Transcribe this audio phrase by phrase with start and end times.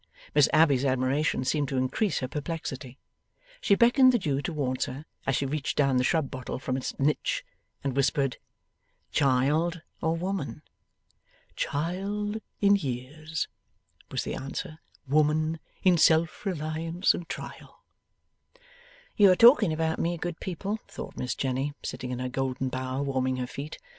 [0.33, 2.97] Miss Abbey's admiration seemed to increase her perplexity.
[3.61, 6.97] She beckoned the Jew towards her, as she reached down the shrub bottle from its
[6.97, 7.45] niche,
[7.83, 8.37] and whispered:
[9.11, 10.63] 'Child, or woman?'
[11.55, 13.47] 'Child in years,'
[14.09, 17.83] was the answer; 'woman in self reliance and trial.'
[19.15, 23.03] 'You are talking about Me, good people,' thought Miss Jenny, sitting in her golden bower,
[23.03, 23.77] warming her feet.